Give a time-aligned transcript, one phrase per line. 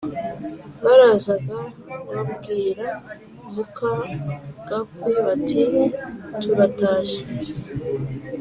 [0.83, 1.33] baraza
[2.15, 2.87] babwira
[3.53, 3.89] muka
[4.67, 5.63] gakwi bati
[6.41, 7.21] «turatashye